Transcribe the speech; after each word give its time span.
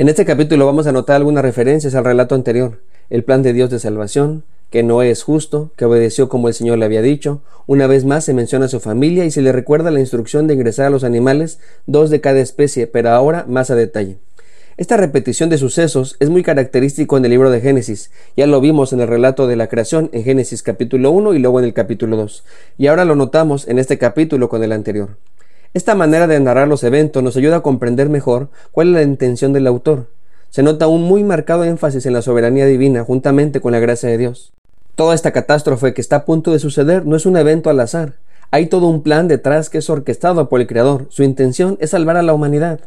En 0.00 0.08
este 0.08 0.24
capítulo 0.24 0.64
vamos 0.64 0.86
a 0.86 0.92
notar 0.92 1.16
algunas 1.16 1.44
referencias 1.44 1.94
al 1.94 2.06
relato 2.06 2.34
anterior, 2.34 2.80
el 3.10 3.22
plan 3.22 3.42
de 3.42 3.52
Dios 3.52 3.68
de 3.68 3.78
salvación, 3.78 4.44
que 4.70 4.82
Noé 4.82 5.10
es 5.10 5.22
justo, 5.22 5.72
que 5.76 5.84
obedeció 5.84 6.30
como 6.30 6.48
el 6.48 6.54
Señor 6.54 6.78
le 6.78 6.86
había 6.86 7.02
dicho, 7.02 7.42
una 7.66 7.86
vez 7.86 8.06
más 8.06 8.24
se 8.24 8.32
menciona 8.32 8.64
a 8.64 8.68
su 8.68 8.80
familia 8.80 9.26
y 9.26 9.30
se 9.30 9.42
le 9.42 9.52
recuerda 9.52 9.90
la 9.90 10.00
instrucción 10.00 10.46
de 10.46 10.54
ingresar 10.54 10.86
a 10.86 10.90
los 10.90 11.04
animales, 11.04 11.58
dos 11.84 12.08
de 12.08 12.22
cada 12.22 12.40
especie, 12.40 12.86
pero 12.86 13.10
ahora 13.10 13.44
más 13.46 13.70
a 13.70 13.74
detalle. 13.74 14.16
Esta 14.78 14.96
repetición 14.96 15.50
de 15.50 15.58
sucesos 15.58 16.16
es 16.18 16.30
muy 16.30 16.42
característico 16.42 17.18
en 17.18 17.26
el 17.26 17.32
libro 17.32 17.50
de 17.50 17.60
Génesis. 17.60 18.10
Ya 18.38 18.46
lo 18.46 18.62
vimos 18.62 18.94
en 18.94 19.00
el 19.00 19.06
relato 19.06 19.48
de 19.48 19.56
la 19.56 19.66
creación 19.66 20.08
en 20.14 20.24
Génesis 20.24 20.62
capítulo 20.62 21.10
1 21.10 21.34
y 21.34 21.40
luego 21.40 21.58
en 21.58 21.66
el 21.66 21.74
capítulo 21.74 22.16
2. 22.16 22.42
Y 22.78 22.86
ahora 22.86 23.04
lo 23.04 23.16
notamos 23.16 23.68
en 23.68 23.78
este 23.78 23.98
capítulo 23.98 24.48
con 24.48 24.64
el 24.64 24.72
anterior. 24.72 25.18
Esta 25.72 25.94
manera 25.94 26.26
de 26.26 26.40
narrar 26.40 26.66
los 26.66 26.82
eventos 26.82 27.22
nos 27.22 27.36
ayuda 27.36 27.58
a 27.58 27.62
comprender 27.62 28.08
mejor 28.08 28.48
cuál 28.72 28.88
es 28.88 28.94
la 28.94 29.02
intención 29.02 29.52
del 29.52 29.68
autor. 29.68 30.08
Se 30.48 30.64
nota 30.64 30.88
un 30.88 31.02
muy 31.02 31.22
marcado 31.22 31.62
énfasis 31.62 32.06
en 32.06 32.12
la 32.12 32.22
soberanía 32.22 32.66
divina 32.66 33.04
juntamente 33.04 33.60
con 33.60 33.70
la 33.70 33.78
gracia 33.78 34.08
de 34.08 34.18
Dios. 34.18 34.52
Toda 34.96 35.14
esta 35.14 35.30
catástrofe 35.30 35.94
que 35.94 36.00
está 36.00 36.16
a 36.16 36.24
punto 36.24 36.50
de 36.50 36.58
suceder 36.58 37.06
no 37.06 37.14
es 37.14 37.24
un 37.24 37.36
evento 37.36 37.70
al 37.70 37.78
azar. 37.78 38.14
Hay 38.50 38.66
todo 38.66 38.88
un 38.88 39.04
plan 39.04 39.28
detrás 39.28 39.70
que 39.70 39.78
es 39.78 39.88
orquestado 39.88 40.48
por 40.48 40.60
el 40.60 40.66
Creador. 40.66 41.06
Su 41.08 41.22
intención 41.22 41.78
es 41.80 41.90
salvar 41.90 42.16
a 42.16 42.22
la 42.24 42.34
humanidad. 42.34 42.80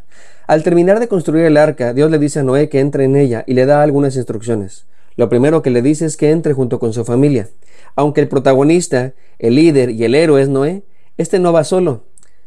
Al 0.46 0.62
terminar 0.62 1.00
de 1.00 1.08
construir 1.08 1.46
el 1.46 1.56
arca, 1.56 1.94
Dios 1.94 2.10
le 2.10 2.18
dice 2.18 2.40
a 2.40 2.42
Noé 2.42 2.68
que 2.68 2.80
entre 2.80 3.04
en 3.04 3.16
ella 3.16 3.44
y 3.46 3.54
le 3.54 3.64
da 3.64 3.82
algunas 3.82 4.14
instrucciones. 4.16 4.84
Lo 5.16 5.30
primero 5.30 5.62
que 5.62 5.70
le 5.70 5.80
dice 5.80 6.04
es 6.04 6.18
que 6.18 6.32
entre 6.32 6.52
junto 6.52 6.78
con 6.78 6.92
su 6.92 7.06
familia. 7.06 7.48
Aunque 7.96 8.20
el 8.20 8.28
protagonista, 8.28 9.14
el 9.38 9.54
líder 9.54 9.88
y 9.88 10.04
el 10.04 10.14
héroe 10.14 10.42
es 10.42 10.50
Noé, 10.50 10.82
este 11.16 11.38
no 11.38 11.50
va 11.54 11.64
solo. 11.64 12.02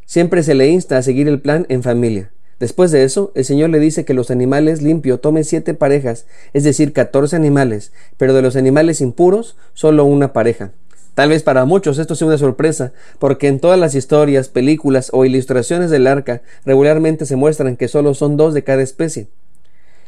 Siempre 0.08 0.42
se 0.42 0.54
le 0.54 0.68
insta 0.68 0.96
a 0.96 1.02
seguir 1.02 1.28
el 1.28 1.38
plan 1.38 1.66
en 1.68 1.82
familia. 1.82 2.30
Después 2.58 2.90
de 2.90 3.04
eso, 3.04 3.30
el 3.34 3.44
Señor 3.44 3.68
le 3.68 3.78
dice 3.78 4.06
que 4.06 4.14
los 4.14 4.30
animales 4.30 4.80
limpios 4.80 5.20
tomen 5.20 5.44
siete 5.44 5.74
parejas, 5.74 6.24
es 6.54 6.64
decir, 6.64 6.94
catorce 6.94 7.36
animales, 7.36 7.92
pero 8.16 8.32
de 8.32 8.40
los 8.40 8.56
animales 8.56 9.02
impuros, 9.02 9.58
solo 9.74 10.06
una 10.06 10.32
pareja. 10.32 10.72
Tal 11.12 11.28
vez 11.28 11.42
para 11.42 11.66
muchos 11.66 11.98
esto 11.98 12.14
sea 12.14 12.26
una 12.26 12.38
sorpresa, 12.38 12.94
porque 13.18 13.48
en 13.48 13.60
todas 13.60 13.78
las 13.78 13.94
historias, 13.94 14.48
películas 14.48 15.10
o 15.12 15.26
ilustraciones 15.26 15.90
del 15.90 16.06
arca 16.06 16.40
regularmente 16.64 17.26
se 17.26 17.36
muestran 17.36 17.76
que 17.76 17.88
solo 17.88 18.14
son 18.14 18.38
dos 18.38 18.54
de 18.54 18.64
cada 18.64 18.80
especie. 18.80 19.28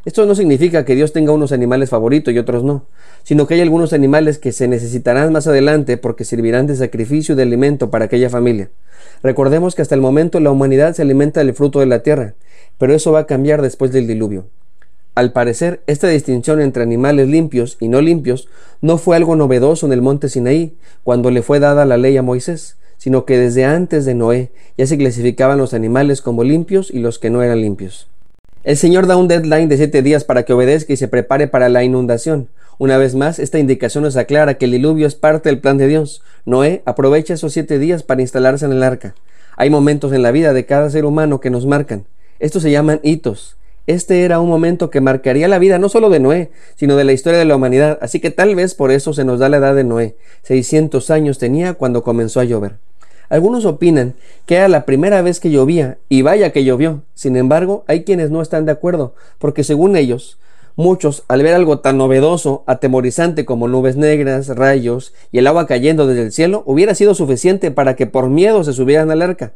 Esto 0.06 0.25
no 0.25 0.34
significa 0.34 0.87
que 0.87 0.95
Dios 0.95 1.12
tenga 1.12 1.33
unos 1.33 1.53
animales 1.53 1.91
favoritos 1.91 2.33
y 2.33 2.39
otros 2.39 2.65
no, 2.65 2.87
sino 3.23 3.47
que 3.47 3.55
hay 3.55 3.61
algunos 3.61 3.93
animales 3.93 4.39
que 4.39 4.51
se 4.51 4.67
necesitarán 4.67 5.31
más 5.31 5.47
adelante 5.47 5.98
porque 5.98 6.25
servirán 6.25 6.67
de 6.67 6.75
sacrificio 6.75 7.34
y 7.34 7.37
de 7.37 7.43
alimento 7.43 7.91
para 7.91 8.06
aquella 8.06 8.31
familia. 8.31 8.71
Recordemos 9.22 9.75
que 9.75 9.83
hasta 9.83 9.94
el 9.94 10.00
momento 10.00 10.41
la 10.41 10.50
humanidad 10.50 10.94
se 10.94 11.03
alimenta 11.03 11.41
del 11.41 11.53
fruto 11.53 11.81
de 11.81 11.87
la 11.87 12.03
tierra, 12.03 12.34
pero 12.78 12.94
eso 12.94 13.12
va 13.12 13.21
a 13.21 13.27
cambiar 13.27 13.60
después 13.60 13.93
del 13.93 14.06
diluvio. 14.06 14.47
Al 15.15 15.33
parecer, 15.33 15.83
esta 15.87 16.09
distinción 16.09 16.62
entre 16.62 16.83
animales 16.83 17.28
limpios 17.28 17.77
y 17.78 17.89
no 17.89 18.00
limpios 18.00 18.49
no 18.81 18.97
fue 18.97 19.16
algo 19.16 19.37
novedoso 19.37 19.84
en 19.84 19.93
el 19.93 20.00
monte 20.00 20.31
Sinaí, 20.31 20.77
cuando 21.05 21.31
le 21.31 21.43
fue 21.43 21.60
dada 21.60 21.84
la 21.84 21.99
ley 21.99 22.16
a 22.16 22.22
Moisés, 22.22 22.77
sino 22.97 23.27
que 23.27 23.37
desde 23.37 23.66
antes 23.66 24.06
de 24.06 24.15
Noé 24.15 24.50
ya 24.78 24.87
se 24.87 24.97
clasificaban 24.97 25.59
los 25.59 25.75
animales 25.75 26.22
como 26.22 26.43
limpios 26.43 26.91
y 26.91 27.00
los 27.00 27.19
que 27.19 27.28
no 27.28 27.43
eran 27.43 27.60
limpios. 27.60 28.09
El 28.62 28.76
Señor 28.76 29.06
da 29.06 29.16
un 29.16 29.26
deadline 29.26 29.71
de 29.71 29.78
siete 29.78 30.03
días 30.03 30.25
para 30.25 30.43
que 30.43 30.53
obedezca 30.53 30.93
y 30.93 30.97
se 30.98 31.09
prepare 31.09 31.48
para 31.48 31.71
la 31.71 31.82
inundación. 31.82 32.48
Una 32.76 32.98
vez 32.98 33.15
más, 33.15 33.38
esta 33.38 33.59
indicación 33.59 34.04
nos 34.04 34.19
aclara 34.19 34.59
que 34.59 34.66
el 34.66 34.72
diluvio 34.72 35.06
es 35.06 35.15
parte 35.15 35.48
del 35.48 35.60
plan 35.60 35.78
de 35.78 35.87
Dios. 35.87 36.22
Noé 36.44 36.82
aprovecha 36.84 37.32
esos 37.32 37.54
siete 37.54 37.78
días 37.78 38.03
para 38.03 38.21
instalarse 38.21 38.66
en 38.66 38.72
el 38.72 38.82
arca. 38.82 39.15
Hay 39.56 39.71
momentos 39.71 40.12
en 40.12 40.22
la 40.22 40.31
vida 40.31 40.53
de 40.53 40.66
cada 40.66 40.91
ser 40.91 41.06
humano 41.06 41.41
que 41.41 41.48
nos 41.48 41.65
marcan. 41.65 42.04
Estos 42.38 42.62
se 42.62 42.71
llaman 42.71 43.00
hitos. 43.03 43.56
Este 43.87 44.25
era 44.25 44.41
un 44.41 44.50
momento 44.50 44.91
que 44.91 45.00
marcaría 45.00 45.48
la 45.48 45.59
vida 45.59 45.78
no 45.78 45.88
solo 45.88 46.10
de 46.10 46.21
Noé, 46.21 46.50
sino 46.77 46.97
de 46.97 47.04
la 47.04 47.12
historia 47.12 47.38
de 47.38 47.47
la 47.47 47.56
humanidad, 47.56 47.98
así 48.03 48.21
que 48.21 48.31
tal 48.31 48.54
vez 48.56 48.75
por 48.75 48.91
eso 48.91 49.15
se 49.15 49.25
nos 49.25 49.38
da 49.38 49.48
la 49.48 49.56
edad 49.56 49.75
de 49.75 49.84
Noé. 49.84 50.16
600 50.42 51.10
años 51.10 51.38
tenía 51.38 51.72
cuando 51.72 52.03
comenzó 52.03 52.41
a 52.41 52.44
llover. 52.44 52.77
Algunos 53.30 53.64
opinan 53.64 54.14
que 54.44 54.56
era 54.56 54.66
la 54.66 54.84
primera 54.84 55.22
vez 55.22 55.38
que 55.38 55.52
llovía, 55.52 55.98
y 56.08 56.22
vaya 56.22 56.50
que 56.50 56.64
llovió. 56.64 57.04
Sin 57.14 57.36
embargo, 57.36 57.84
hay 57.86 58.02
quienes 58.02 58.32
no 58.32 58.42
están 58.42 58.66
de 58.66 58.72
acuerdo, 58.72 59.14
porque 59.38 59.62
según 59.62 59.94
ellos, 59.94 60.38
muchos, 60.74 61.22
al 61.28 61.44
ver 61.44 61.54
algo 61.54 61.78
tan 61.78 61.96
novedoso, 61.96 62.64
atemorizante 62.66 63.44
como 63.44 63.68
nubes 63.68 63.94
negras, 63.94 64.48
rayos 64.48 65.14
y 65.30 65.38
el 65.38 65.46
agua 65.46 65.68
cayendo 65.68 66.08
desde 66.08 66.22
el 66.22 66.32
cielo, 66.32 66.64
hubiera 66.66 66.96
sido 66.96 67.14
suficiente 67.14 67.70
para 67.70 67.94
que 67.94 68.08
por 68.08 68.28
miedo 68.28 68.64
se 68.64 68.72
subieran 68.72 69.12
al 69.12 69.22
arca. 69.22 69.52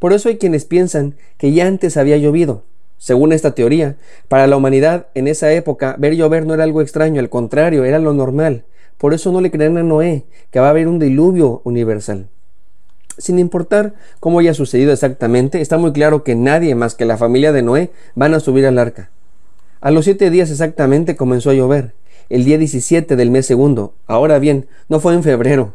Por 0.00 0.12
eso 0.12 0.28
hay 0.28 0.36
quienes 0.36 0.64
piensan 0.64 1.14
que 1.38 1.52
ya 1.52 1.68
antes 1.68 1.96
había 1.96 2.16
llovido. 2.16 2.64
Según 2.98 3.32
esta 3.32 3.54
teoría, 3.54 3.94
para 4.26 4.48
la 4.48 4.56
humanidad 4.56 5.06
en 5.14 5.28
esa 5.28 5.52
época 5.52 5.94
ver 5.96 6.16
llover 6.16 6.44
no 6.44 6.54
era 6.54 6.64
algo 6.64 6.82
extraño, 6.82 7.20
al 7.20 7.30
contrario, 7.30 7.84
era 7.84 8.00
lo 8.00 8.14
normal. 8.14 8.64
Por 8.98 9.14
eso 9.14 9.30
no 9.30 9.40
le 9.40 9.52
creen 9.52 9.78
a 9.78 9.84
Noé 9.84 10.24
que 10.50 10.58
va 10.58 10.66
a 10.66 10.70
haber 10.70 10.88
un 10.88 10.98
diluvio 10.98 11.60
universal. 11.64 12.26
Sin 13.18 13.38
importar 13.38 13.94
cómo 14.20 14.38
haya 14.38 14.54
sucedido 14.54 14.92
exactamente, 14.92 15.60
está 15.60 15.78
muy 15.78 15.92
claro 15.92 16.24
que 16.24 16.34
nadie 16.34 16.74
más 16.74 16.94
que 16.94 17.04
la 17.04 17.18
familia 17.18 17.52
de 17.52 17.62
Noé 17.62 17.90
van 18.14 18.34
a 18.34 18.40
subir 18.40 18.66
al 18.66 18.78
arca. 18.78 19.10
A 19.80 19.90
los 19.90 20.04
siete 20.04 20.30
días 20.30 20.50
exactamente 20.50 21.16
comenzó 21.16 21.50
a 21.50 21.54
llover, 21.54 21.92
el 22.30 22.44
día 22.44 22.56
17 22.56 23.16
del 23.16 23.30
mes 23.30 23.46
segundo. 23.46 23.94
Ahora 24.06 24.38
bien, 24.38 24.66
no 24.88 25.00
fue 25.00 25.14
en 25.14 25.22
febrero. 25.22 25.74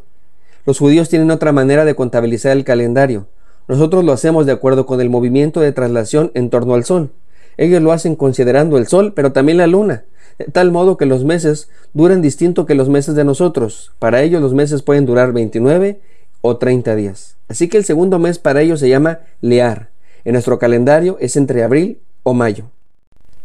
Los 0.66 0.80
judíos 0.80 1.10
tienen 1.10 1.32
otra 1.32 1.52
manera 1.52 1.86
de 1.86 1.96
contabilizar 1.96 2.54
el 2.54 2.64
calendario. 2.64 3.28
Nosotros 3.68 4.04
lo 4.04 4.14
hacemos 4.14 4.46
de 4.46 4.54
acuerdo 4.54 4.86
con 4.86 5.02
el 5.02 5.10
movimiento 5.10 5.60
de 5.60 5.74
traslación 5.74 6.32
en 6.34 6.50
torno 6.50 6.74
al 6.74 6.86
sol. 6.86 7.12
Ellos 7.58 7.82
lo 7.82 7.92
hacen 7.92 8.16
considerando 8.16 8.78
el 8.78 8.88
sol, 8.88 9.14
pero 9.14 9.32
también 9.32 9.58
la 9.58 9.68
luna, 9.68 10.06
de 10.38 10.46
tal 10.46 10.72
modo 10.72 10.98
que 10.98 11.06
los 11.06 11.26
meses 11.26 11.70
duran 11.94 12.22
distinto 12.22 12.66
que 12.66 12.76
los 12.76 12.90
meses 12.90 13.16
de 13.16 13.26
nosotros. 13.26 13.92
Para 14.00 14.22
ellos 14.22 14.42
los 14.42 14.54
meses 14.54 14.84
pueden 14.84 15.06
durar 15.06 15.34
29 15.34 16.00
o 16.48 16.58
30 16.58 16.96
días. 16.96 17.36
Así 17.50 17.68
que 17.68 17.78
el 17.78 17.86
segundo 17.86 18.20
mes 18.20 18.40
para 18.40 18.62
ellos 18.62 18.80
se 18.80 18.90
llama 18.90 19.20
Lear. 19.42 19.90
En 20.24 20.34
nuestro 20.34 20.60
calendario 20.60 21.18
es 21.20 21.36
entre 21.36 21.64
abril 21.64 22.00
o 22.24 22.34
mayo. 22.34 22.66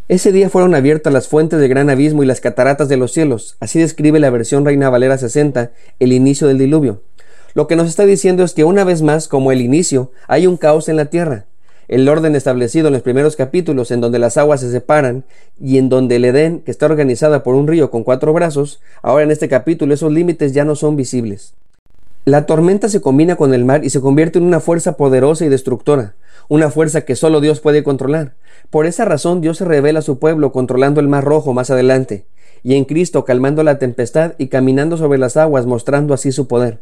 Ese 0.08 0.30
día 0.30 0.50
fueron 0.50 0.74
abiertas 0.74 1.12
las 1.12 1.28
fuentes 1.28 1.58
del 1.58 1.68
gran 1.68 1.90
abismo 1.90 2.22
y 2.22 2.26
las 2.26 2.40
cataratas 2.40 2.88
de 2.88 2.96
los 2.96 3.12
cielos. 3.12 3.56
Así 3.60 3.78
describe 3.78 4.20
la 4.20 4.30
versión 4.30 4.64
Reina 4.64 4.90
Valera 4.90 5.18
60 5.18 5.72
el 5.98 6.12
inicio 6.12 6.46
del 6.46 6.58
diluvio. 6.58 7.02
Lo 7.54 7.66
que 7.66 7.76
nos 7.76 7.88
está 7.88 8.06
diciendo 8.06 8.44
es 8.44 8.54
que 8.54 8.64
una 8.64 8.84
vez 8.84 9.02
más, 9.02 9.28
como 9.28 9.52
el 9.52 9.60
inicio, 9.60 10.12
hay 10.26 10.46
un 10.46 10.56
caos 10.56 10.88
en 10.88 10.96
la 10.96 11.06
tierra. 11.06 11.46
El 11.88 12.08
orden 12.08 12.36
establecido 12.36 12.86
en 12.86 12.94
los 12.94 13.02
primeros 13.02 13.36
capítulos, 13.36 13.90
en 13.90 14.00
donde 14.00 14.18
las 14.18 14.36
aguas 14.36 14.60
se 14.60 14.70
separan 14.70 15.24
y 15.60 15.78
en 15.78 15.88
donde 15.88 16.16
el 16.16 16.24
Edén, 16.24 16.60
que 16.60 16.70
está 16.70 16.86
organizada 16.86 17.42
por 17.42 17.54
un 17.54 17.66
río 17.66 17.90
con 17.90 18.04
cuatro 18.04 18.32
brazos, 18.32 18.80
ahora 19.02 19.24
en 19.24 19.30
este 19.30 19.48
capítulo 19.48 19.92
esos 19.92 20.12
límites 20.12 20.52
ya 20.52 20.64
no 20.64 20.76
son 20.76 20.96
visibles. 20.96 21.54
La 22.24 22.46
tormenta 22.46 22.88
se 22.88 23.00
combina 23.00 23.34
con 23.34 23.52
el 23.52 23.64
mar 23.64 23.84
y 23.84 23.90
se 23.90 24.00
convierte 24.00 24.38
en 24.38 24.44
una 24.44 24.60
fuerza 24.60 24.96
poderosa 24.96 25.44
y 25.44 25.48
destructora, 25.48 26.14
una 26.48 26.70
fuerza 26.70 27.00
que 27.00 27.16
solo 27.16 27.40
Dios 27.40 27.58
puede 27.58 27.82
controlar. 27.82 28.36
Por 28.70 28.86
esa 28.86 29.04
razón 29.04 29.40
Dios 29.40 29.58
se 29.58 29.64
revela 29.64 29.98
a 29.98 30.02
su 30.02 30.20
pueblo 30.20 30.52
controlando 30.52 31.00
el 31.00 31.08
mar 31.08 31.24
rojo 31.24 31.52
más 31.52 31.70
adelante, 31.70 32.26
y 32.62 32.76
en 32.76 32.84
Cristo 32.84 33.24
calmando 33.24 33.64
la 33.64 33.80
tempestad 33.80 34.34
y 34.38 34.46
caminando 34.46 34.96
sobre 34.96 35.18
las 35.18 35.36
aguas 35.36 35.66
mostrando 35.66 36.14
así 36.14 36.30
su 36.30 36.46
poder. 36.46 36.80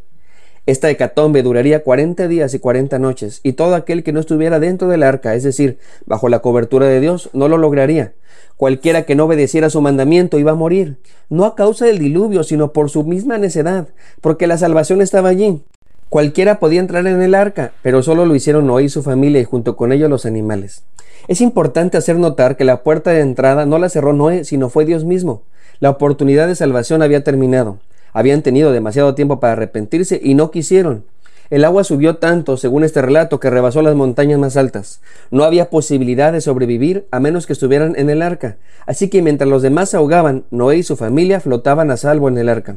Esta 0.71 0.89
hecatombe 0.89 1.43
duraría 1.43 1.83
cuarenta 1.83 2.29
días 2.29 2.55
y 2.55 2.61
cuarenta 2.61 3.01
noches, 3.01 3.41
y 3.43 3.55
todo 3.55 3.75
aquel 3.75 4.05
que 4.05 4.13
no 4.13 4.21
estuviera 4.21 4.61
dentro 4.61 4.87
del 4.87 5.03
arca, 5.03 5.35
es 5.35 5.43
decir, 5.43 5.79
bajo 6.07 6.29
la 6.29 6.39
cobertura 6.39 6.87
de 6.87 7.01
Dios, 7.01 7.29
no 7.33 7.49
lo 7.49 7.59
lograría. 7.59 8.13
Cualquiera 8.57 9.03
que 9.03 9.17
no 9.17 9.25
obedeciera 9.25 9.69
su 9.69 9.81
mandamiento 9.81 10.39
iba 10.39 10.53
a 10.53 10.55
morir, 10.55 10.99
no 11.29 11.45
a 11.45 11.57
causa 11.57 11.87
del 11.87 11.99
diluvio, 11.99 12.45
sino 12.45 12.73
por 12.73 12.89
su 12.89 13.03
misma 13.03 13.37
necedad, 13.37 13.89
porque 14.21 14.47
la 14.47 14.59
salvación 14.59 15.03
estaba 15.03 15.29
allí. 15.29 15.61
Cualquiera 16.09 16.61
podía 16.61 16.79
entrar 16.79 17.05
en 17.09 17.21
el 17.21 17.35
arca, 17.35 17.73
pero 17.83 18.05
solo 18.05 18.25
lo 18.25 18.37
hicieron 18.37 18.69
Noé 18.69 18.85
y 18.85 18.89
su 18.91 19.03
familia 19.03 19.41
y 19.41 19.45
junto 19.45 19.75
con 19.75 19.91
ellos 19.91 20.09
los 20.09 20.25
animales. 20.25 20.85
Es 21.27 21.41
importante 21.41 21.99
hacer 21.99 22.17
notar 22.17 22.57
que 22.57 22.65
la 22.65 22.85
puerta 22.85 23.11
de 23.11 23.23
entrada 23.23 23.67
no 23.67 23.81
la 23.81 23.89
cerró 23.89 24.13
Noé, 24.13 24.45
sino 24.45 24.69
fue 24.69 24.85
Dios 24.85 25.05
mismo. 25.05 25.43
La 25.81 25.91
oportunidad 25.91 26.47
de 26.47 26.55
salvación 26.55 27.03
había 27.03 27.25
terminado. 27.25 27.79
Habían 28.13 28.43
tenido 28.43 28.73
demasiado 28.73 29.15
tiempo 29.15 29.41
para 29.41 29.55
arrepentirse 29.55 30.21
y 30.23 30.35
no 30.35 30.51
quisieron. 30.51 31.05
El 31.51 31.65
agua 31.65 31.83
subió 31.83 32.17
tanto, 32.17 32.57
según 32.57 32.85
este 32.85 33.03
relato, 33.03 33.41
que 33.41 33.51
rebasó 33.51 33.83
las 33.83 33.97
montañas 33.97 34.39
más 34.39 34.57
altas. 34.57 35.01
No 35.33 35.43
había 35.43 35.69
posibilidad 35.69 36.33
de 36.33 36.41
sobrevivir 36.41 37.09
a 37.11 37.19
menos 37.19 37.47
que 37.47 37.53
estuvieran 37.53 37.95
en 37.97 38.09
el 38.09 38.23
arca. 38.23 38.59
Así 38.87 39.09
que 39.09 39.21
mientras 39.21 39.51
los 39.51 39.61
demás 39.61 39.91
se 39.91 39.97
ahogaban, 39.97 40.45
Noé 40.53 40.79
y 40.79 40.83
su 40.85 40.97
familia 40.97 41.41
flotaban 41.41 41.91
a 41.91 41.97
salvo 41.97 42.29
en 42.29 42.39
el 42.39 42.49
arca. 42.49 42.77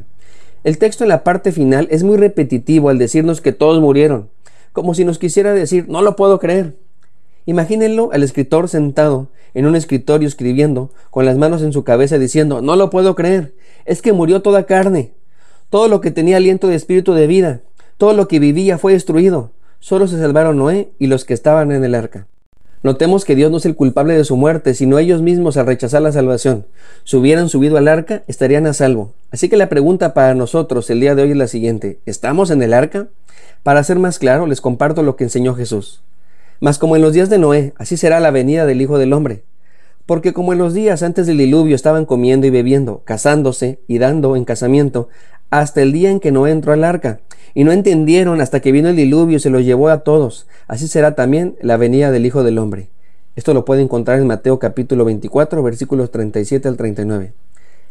El 0.64 0.78
texto 0.78 1.04
en 1.04 1.10
la 1.10 1.22
parte 1.22 1.52
final 1.52 1.86
es 1.90 2.02
muy 2.02 2.16
repetitivo 2.16 2.88
al 2.88 2.98
decirnos 2.98 3.40
que 3.40 3.52
todos 3.52 3.80
murieron, 3.80 4.30
como 4.72 4.94
si 4.94 5.04
nos 5.04 5.20
quisiera 5.20 5.52
decir, 5.52 5.86
no 5.88 6.02
lo 6.02 6.16
puedo 6.16 6.40
creer. 6.40 6.74
Imagínenlo 7.46 8.10
al 8.12 8.22
escritor 8.22 8.68
sentado 8.68 9.28
en 9.52 9.66
un 9.66 9.76
escritorio 9.76 10.26
escribiendo, 10.26 10.90
con 11.10 11.26
las 11.26 11.36
manos 11.36 11.62
en 11.62 11.72
su 11.72 11.84
cabeza 11.84 12.18
diciendo, 12.18 12.60
no 12.60 12.74
lo 12.74 12.90
puedo 12.90 13.14
creer, 13.14 13.54
es 13.84 14.02
que 14.02 14.12
murió 14.12 14.42
toda 14.42 14.64
carne, 14.64 15.12
todo 15.74 15.88
lo 15.88 16.00
que 16.00 16.12
tenía 16.12 16.36
aliento 16.36 16.68
de 16.68 16.76
espíritu 16.76 17.14
de 17.14 17.26
vida, 17.26 17.60
todo 17.98 18.12
lo 18.12 18.28
que 18.28 18.38
vivía 18.38 18.78
fue 18.78 18.92
destruido, 18.92 19.50
solo 19.80 20.06
se 20.06 20.20
salvaron 20.20 20.56
Noé 20.56 20.92
y 21.00 21.08
los 21.08 21.24
que 21.24 21.34
estaban 21.34 21.72
en 21.72 21.82
el 21.82 21.96
arca. 21.96 22.28
Notemos 22.84 23.24
que 23.24 23.34
Dios 23.34 23.50
no 23.50 23.56
es 23.56 23.66
el 23.66 23.74
culpable 23.74 24.16
de 24.16 24.22
su 24.22 24.36
muerte, 24.36 24.74
sino 24.74 25.00
ellos 25.00 25.20
mismos 25.20 25.56
al 25.56 25.66
rechazar 25.66 26.00
la 26.00 26.12
salvación. 26.12 26.64
Si 27.02 27.16
hubieran 27.16 27.48
subido 27.48 27.76
al 27.76 27.88
arca, 27.88 28.22
estarían 28.28 28.68
a 28.68 28.72
salvo. 28.72 29.14
Así 29.32 29.48
que 29.48 29.56
la 29.56 29.68
pregunta 29.68 30.14
para 30.14 30.36
nosotros 30.36 30.88
el 30.90 31.00
día 31.00 31.16
de 31.16 31.22
hoy 31.22 31.32
es 31.32 31.36
la 31.36 31.48
siguiente. 31.48 31.98
¿Estamos 32.06 32.52
en 32.52 32.62
el 32.62 32.72
arca? 32.72 33.08
Para 33.64 33.82
ser 33.82 33.98
más 33.98 34.20
claro, 34.20 34.46
les 34.46 34.60
comparto 34.60 35.02
lo 35.02 35.16
que 35.16 35.24
enseñó 35.24 35.56
Jesús. 35.56 36.04
Mas 36.60 36.78
como 36.78 36.94
en 36.94 37.02
los 37.02 37.14
días 37.14 37.30
de 37.30 37.38
Noé, 37.38 37.72
así 37.78 37.96
será 37.96 38.20
la 38.20 38.30
venida 38.30 38.64
del 38.64 38.80
Hijo 38.80 38.96
del 38.96 39.12
Hombre. 39.12 39.42
Porque 40.06 40.34
como 40.34 40.52
en 40.52 40.58
los 40.58 40.74
días 40.74 41.02
antes 41.02 41.26
del 41.26 41.38
diluvio 41.38 41.74
estaban 41.74 42.04
comiendo 42.04 42.46
y 42.46 42.50
bebiendo, 42.50 43.02
casándose 43.04 43.80
y 43.88 43.98
dando 43.98 44.36
en 44.36 44.44
casamiento, 44.44 45.08
hasta 45.50 45.82
el 45.82 45.92
día 45.92 46.10
en 46.10 46.20
que 46.20 46.32
Noé 46.32 46.50
entró 46.50 46.72
al 46.72 46.84
arca, 46.84 47.20
y 47.54 47.64
no 47.64 47.72
entendieron 47.72 48.40
hasta 48.40 48.60
que 48.60 48.72
vino 48.72 48.88
el 48.88 48.96
diluvio 48.96 49.36
y 49.36 49.40
se 49.40 49.50
los 49.50 49.64
llevó 49.64 49.88
a 49.88 50.00
todos. 50.00 50.46
Así 50.66 50.88
será 50.88 51.14
también 51.14 51.56
la 51.60 51.76
venida 51.76 52.10
del 52.10 52.26
Hijo 52.26 52.42
del 52.42 52.58
Hombre. 52.58 52.88
Esto 53.36 53.54
lo 53.54 53.64
puede 53.64 53.82
encontrar 53.82 54.18
en 54.18 54.26
Mateo 54.26 54.58
capítulo 54.58 55.04
24, 55.04 55.62
versículos 55.62 56.10
37 56.10 56.68
al 56.68 56.76
39. 56.76 57.32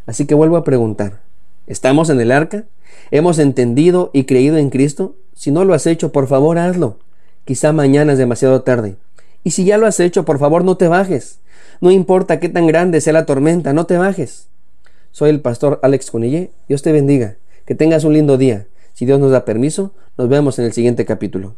Así 0.05 0.25
que 0.25 0.35
vuelvo 0.35 0.57
a 0.57 0.63
preguntar, 0.63 1.21
¿estamos 1.67 2.09
en 2.09 2.19
el 2.19 2.31
arca? 2.31 2.65
¿Hemos 3.11 3.39
entendido 3.39 4.09
y 4.13 4.25
creído 4.25 4.57
en 4.57 4.69
Cristo? 4.69 5.15
Si 5.33 5.51
no 5.51 5.65
lo 5.65 5.73
has 5.73 5.87
hecho, 5.87 6.11
por 6.11 6.27
favor 6.27 6.57
hazlo. 6.57 6.99
Quizá 7.45 7.73
mañana 7.73 8.13
es 8.13 8.17
demasiado 8.17 8.61
tarde. 8.61 8.95
Y 9.43 9.51
si 9.51 9.65
ya 9.65 9.77
lo 9.77 9.85
has 9.85 9.99
hecho, 9.99 10.25
por 10.25 10.39
favor 10.39 10.63
no 10.63 10.77
te 10.77 10.87
bajes. 10.87 11.39
No 11.81 11.91
importa 11.91 12.39
qué 12.39 12.49
tan 12.49 12.67
grande 12.67 13.01
sea 13.01 13.13
la 13.13 13.25
tormenta, 13.25 13.73
no 13.73 13.85
te 13.85 13.97
bajes. 13.97 14.47
Soy 15.11 15.29
el 15.29 15.41
pastor 15.41 15.79
Alex 15.83 16.11
Cunillé. 16.11 16.51
Dios 16.67 16.81
te 16.81 16.91
bendiga. 16.91 17.35
Que 17.65 17.75
tengas 17.75 18.03
un 18.03 18.13
lindo 18.13 18.37
día. 18.37 18.67
Si 18.93 19.05
Dios 19.05 19.19
nos 19.19 19.31
da 19.31 19.45
permiso, 19.45 19.93
nos 20.17 20.29
vemos 20.29 20.59
en 20.59 20.65
el 20.65 20.73
siguiente 20.73 21.05
capítulo. 21.05 21.55